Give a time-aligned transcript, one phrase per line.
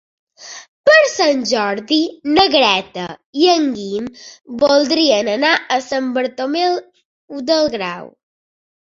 [0.89, 1.97] Per Sant Jordi
[2.37, 3.03] na Greta
[3.41, 4.07] i en Guim
[4.63, 6.79] voldrien anar a Sant Bartomeu
[7.51, 8.09] del Grau.